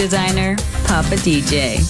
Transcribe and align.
Designer, 0.00 0.56
Papa 0.86 1.14
DJ. 1.16 1.89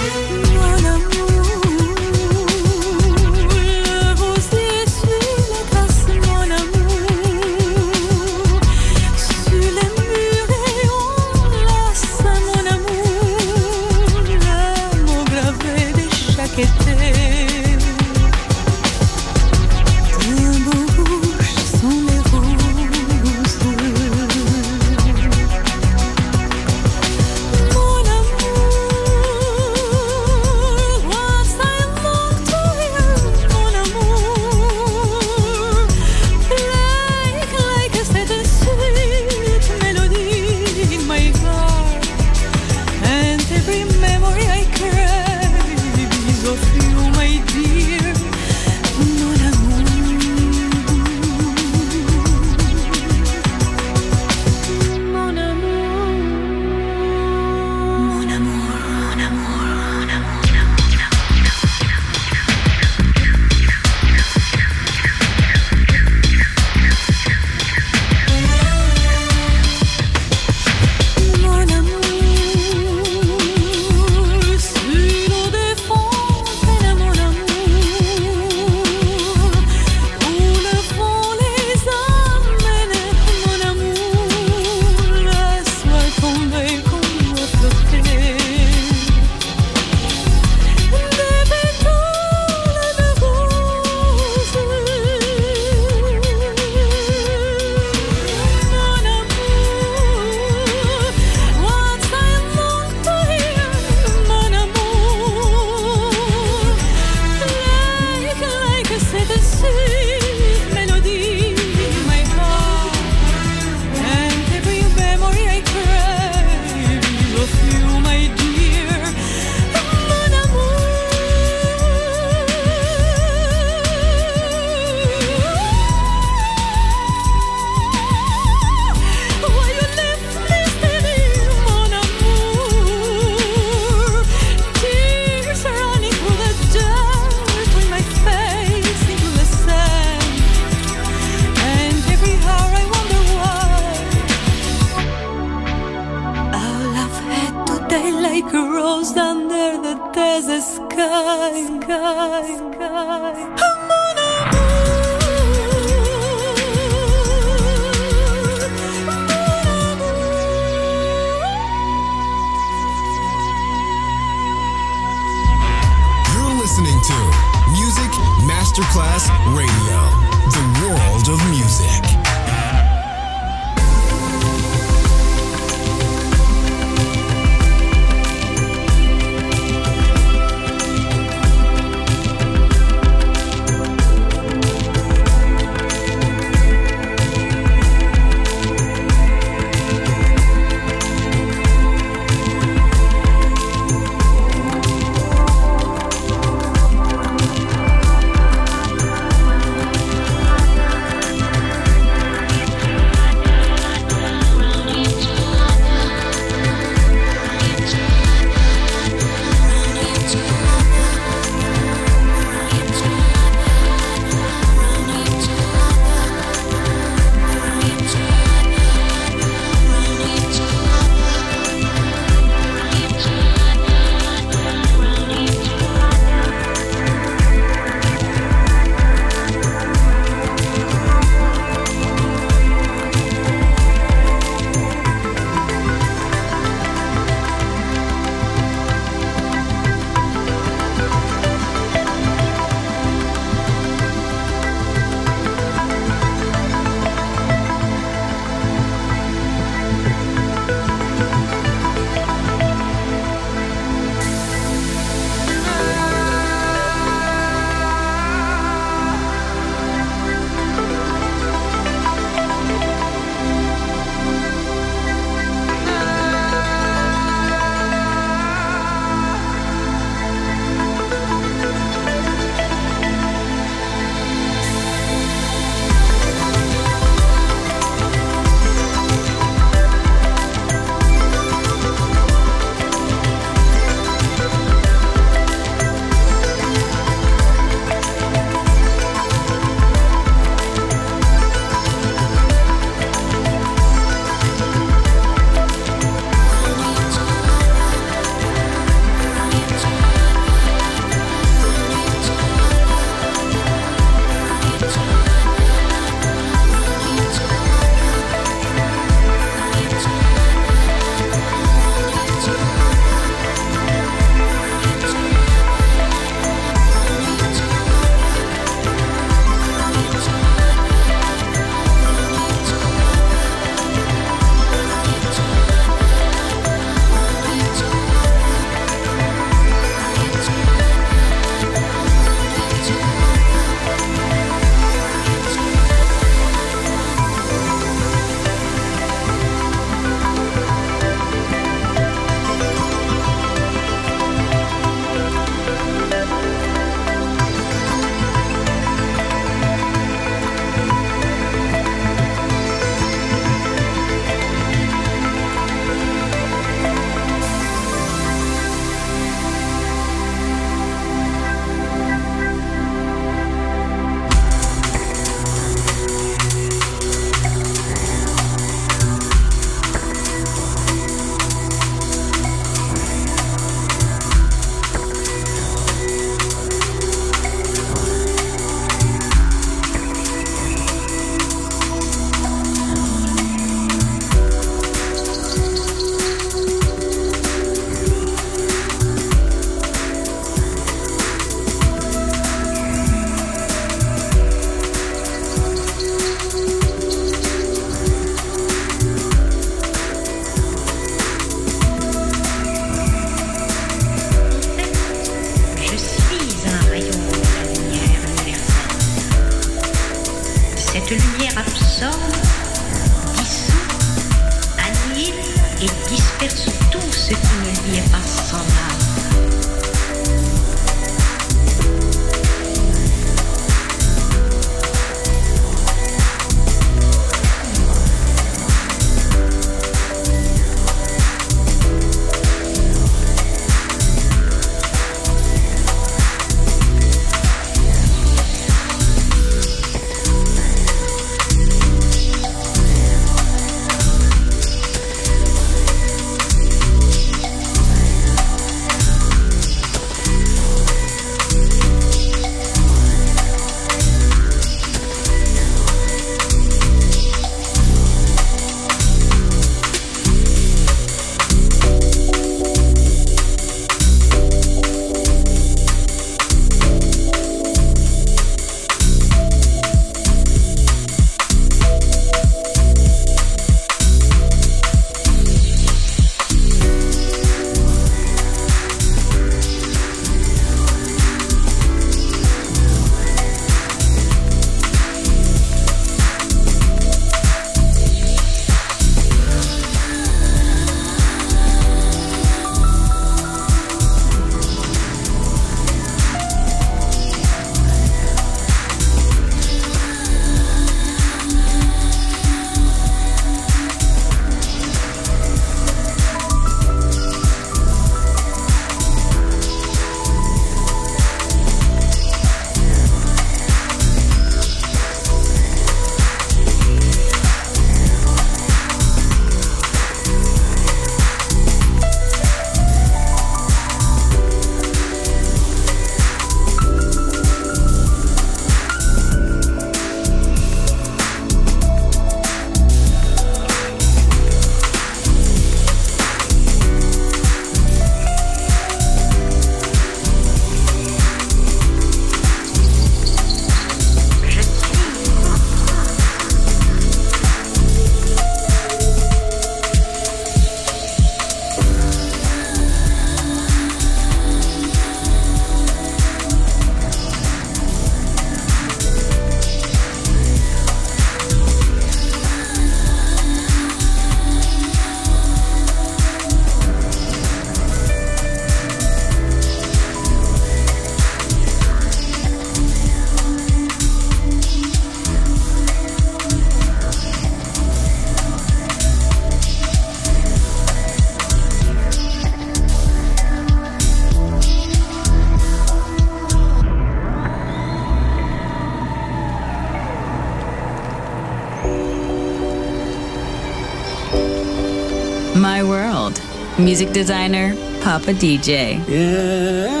Music 596.83 597.11
designer, 597.13 597.75
Papa 598.01 598.33
DJ. 598.33 598.99
Yeah. 599.07 600.00